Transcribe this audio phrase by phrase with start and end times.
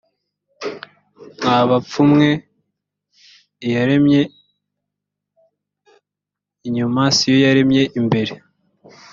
[1.37, 2.29] mwa bapfu mwe
[3.67, 4.21] iyaremye
[6.67, 8.33] inyuma si yo yaremye imbere.